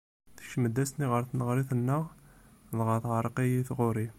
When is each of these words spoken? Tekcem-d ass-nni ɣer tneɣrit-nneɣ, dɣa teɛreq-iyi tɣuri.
Tekcem-d 0.37 0.77
ass-nni 0.83 1.07
ɣer 1.11 1.23
tneɣrit-nneɣ, 1.25 2.03
dɣa 2.77 2.95
teɛreq-iyi 3.03 3.61
tɣuri. 3.69 4.07